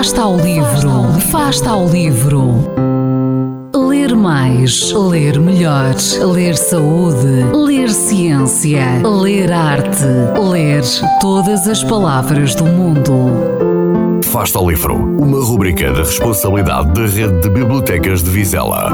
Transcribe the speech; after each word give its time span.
Fasta 0.00 0.22
ao 0.22 0.34
livro, 0.38 1.20
Fasta 1.30 1.68
ao 1.68 1.86
livro. 1.86 2.72
Ler 3.76 4.16
mais, 4.16 4.90
ler 4.92 5.38
melhor, 5.38 5.94
ler 6.32 6.56
saúde, 6.56 7.44
ler 7.52 7.90
ciência, 7.90 8.82
ler 9.04 9.52
arte, 9.52 10.06
ler 10.42 10.82
todas 11.20 11.68
as 11.68 11.84
palavras 11.84 12.54
do 12.54 12.64
mundo. 12.64 14.22
Fasta 14.24 14.58
ao 14.58 14.70
livro, 14.70 14.94
uma 14.94 15.44
rubrica 15.44 15.92
da 15.92 15.98
responsabilidade 15.98 16.94
da 16.94 17.02
Rede 17.02 17.38
de 17.42 17.50
Bibliotecas 17.50 18.22
de 18.22 18.30
Vizela. 18.30 18.90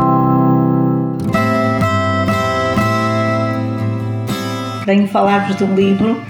Venho 4.84 5.06
falar-vos 5.06 5.54
do 5.54 5.66
livro 5.66 6.20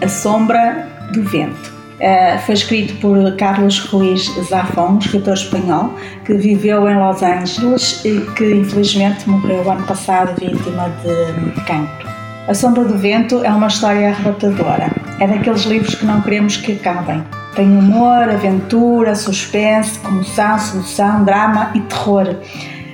A 0.00 0.06
Sombra 0.06 0.86
do 1.12 1.24
Vento. 1.24 1.69
Uh, 2.00 2.38
foi 2.46 2.54
escrito 2.54 2.94
por 2.94 3.36
Carlos 3.36 3.78
Ruiz 3.80 4.24
Zafón, 4.48 4.96
escritor 5.00 5.34
espanhol 5.34 5.92
que 6.24 6.32
viveu 6.32 6.88
em 6.88 6.96
Los 6.96 7.22
Angeles 7.22 8.02
e 8.06 8.22
que 8.36 8.54
infelizmente 8.54 9.28
morreu 9.28 9.70
ano 9.70 9.86
passado 9.86 10.34
vítima 10.40 10.90
de 11.02 11.60
cancro. 11.66 12.08
A 12.48 12.54
Sombra 12.54 12.84
do 12.84 12.96
Vento 12.96 13.44
é 13.44 13.50
uma 13.50 13.66
história 13.66 14.08
arrebatadora. 14.08 14.90
É 15.20 15.26
daqueles 15.26 15.64
livros 15.64 15.94
que 15.94 16.06
não 16.06 16.22
queremos 16.22 16.56
que 16.56 16.72
acabem. 16.72 17.22
Tem 17.54 17.68
humor, 17.68 18.30
aventura, 18.30 19.14
suspense, 19.14 19.98
comoção, 19.98 20.58
solução, 20.58 21.24
drama 21.24 21.70
e 21.74 21.80
terror. 21.80 22.34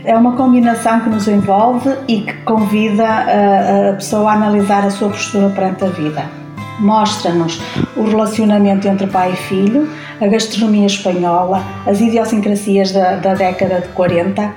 É 0.05 0.17
uma 0.17 0.33
combinação 0.33 0.99
que 0.99 1.11
nos 1.11 1.29
envolve 1.29 1.91
e 2.09 2.23
que 2.23 2.33
convida 2.43 3.07
a, 3.07 3.91
a 3.91 3.93
pessoa 3.93 4.33
a 4.33 4.35
analisar 4.35 4.85
a 4.85 4.91
sua 4.91 5.11
postura 5.11 5.49
perante 5.51 5.85
a 5.85 5.89
vida 5.91 6.46
mostra-nos 6.79 7.61
o 7.97 8.05
relacionamento 8.05 8.87
entre 8.87 9.07
pai 9.07 9.33
e 9.33 9.37
filho, 9.37 9.89
a 10.21 10.27
gastronomia 10.27 10.87
espanhola, 10.87 11.65
as 11.87 12.01
idiosincrasias 12.01 12.93
da, 12.93 13.17
da 13.17 13.35
década 13.35 13.81
de 13.81 13.89
40 13.89 14.55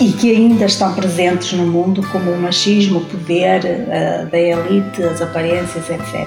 e 0.00 0.12
que 0.12 0.30
ainda 0.30 0.64
estão 0.64 0.94
presentes 0.94 1.52
no 1.52 1.66
mundo, 1.66 2.06
como 2.12 2.30
o 2.30 2.40
machismo, 2.40 3.00
o 3.00 3.04
poder 3.04 3.60
uh, 3.64 4.30
da 4.30 4.38
elite, 4.38 5.02
as 5.02 5.20
aparências, 5.20 5.90
etc. 5.90 6.26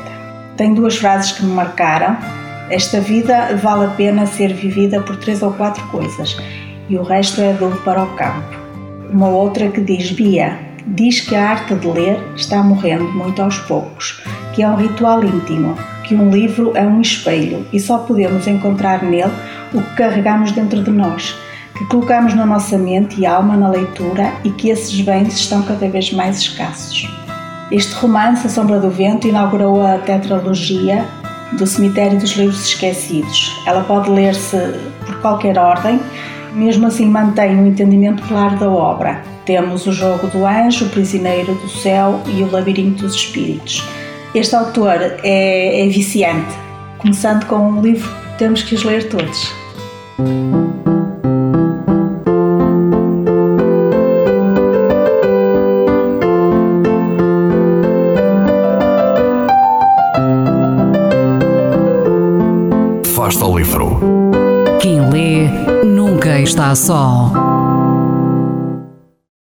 Tem 0.58 0.74
duas 0.74 0.98
frases 0.98 1.32
que 1.32 1.46
me 1.46 1.54
marcaram. 1.54 2.18
Esta 2.70 3.00
vida 3.00 3.58
vale 3.62 3.86
a 3.86 3.90
pena 3.90 4.26
ser 4.26 4.54
vivida 4.54 5.02
por 5.02 5.16
três 5.18 5.42
ou 5.42 5.52
quatro 5.54 5.86
coisas 5.88 6.38
e 6.90 6.98
o 6.98 7.04
resto 7.04 7.42
é 7.42 7.52
adubo 7.52 7.78
para 7.78 8.04
o 8.04 8.08
campo. 8.16 8.60
Uma 9.10 9.30
outra 9.30 9.70
que 9.70 9.82
diz: 9.82 10.12
Bia, 10.12 10.58
diz 10.86 11.22
que 11.22 11.36
a 11.36 11.50
arte 11.50 11.76
de 11.76 11.88
ler 11.88 12.20
está 12.36 12.62
morrendo 12.62 13.06
muito 13.06 13.42
aos 13.42 13.58
poucos 13.60 14.22
que 14.54 14.64
é 14.64 14.68
um 14.68 14.76
ritual 14.76 15.24
íntimo, 15.24 15.76
que 16.04 16.16
um 16.16 16.30
livro 16.30 16.74
é 16.76 16.86
um 16.86 17.00
espelho 17.00 17.66
e 17.72 17.80
só 17.80 18.00
podemos 18.00 18.48
encontrar 18.48 19.04
nele 19.04 19.32
o 19.74 19.82
que 19.82 19.96
carregamos 19.96 20.52
dentro 20.52 20.84
de 20.84 20.92
nós, 20.92 21.36
que 21.78 21.86
colocamos 21.86 22.34
na 22.34 22.46
nossa 22.46 22.78
mente 22.78 23.22
e 23.22 23.26
alma 23.26 23.56
na 23.56 23.70
leitura 23.70 24.34
e 24.44 24.50
que 24.50 24.70
esses 24.70 25.00
bens 25.02 25.34
estão 25.34 25.62
cada 25.64 25.88
vez 25.88 26.12
mais 26.12 26.40
escassos. 26.40 27.10
Este 27.72 27.94
romance, 27.94 28.46
A 28.46 28.50
Sombra 28.50 28.80
do 28.80 28.90
Vento, 28.90 29.28
inaugurou 29.28 29.86
a 29.86 29.98
tetralogia 30.00 31.06
do 31.54 31.66
Cemitério 31.66 32.20
dos 32.20 32.32
Livros 32.32 32.66
Esquecidos. 32.66 33.50
Ela 33.66 33.84
pode 33.84 34.10
ler-se 34.10 34.58
por 35.06 35.22
qualquer 35.22 35.58
ordem, 35.58 35.98
mesmo 36.54 36.88
assim 36.88 37.06
mantém 37.06 37.56
um 37.56 37.68
entendimento 37.68 38.22
claro 38.24 38.58
da 38.58 38.70
obra. 38.70 39.24
Temos 39.46 39.88
o 39.88 39.94
Jogo 39.94 40.28
do 40.28 40.46
Anjo, 40.46 40.86
o 40.86 40.90
Prisioneiro 40.90 41.56
do 41.56 41.70
Céu 41.70 42.22
e 42.28 42.44
o 42.44 42.52
Labirinto 42.52 43.04
dos 43.04 43.16
Espíritos 43.16 43.82
este 44.34 44.56
autor 44.56 44.96
é, 45.24 45.86
é 45.86 45.88
viciante. 45.88 46.56
Começando 46.98 47.46
com 47.46 47.58
um 47.58 47.82
livro, 47.82 48.10
temos 48.38 48.64
que 48.64 48.76
os 48.76 48.84
ler 48.84 49.10
todos. 49.10 49.52
Fasta 63.14 63.46
o 63.46 63.58
livro. 63.58 64.00
Quem 64.80 65.10
lê 65.10 65.48
nunca 65.84 66.40
está 66.40 66.74
só. 66.76 67.51